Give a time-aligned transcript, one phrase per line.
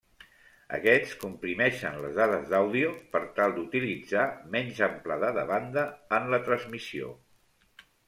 [0.77, 4.27] Aquests comprimeixen les dades d'àudio per tal d'utilitzar
[4.59, 5.89] menys amplada de banda
[6.21, 7.17] en la transmissió.